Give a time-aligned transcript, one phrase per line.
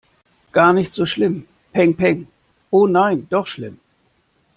[0.51, 1.45] Gar nicht so schlimm.
[1.73, 2.25] Pengpeng.
[2.71, 3.77] Oh nein, doch schlimm!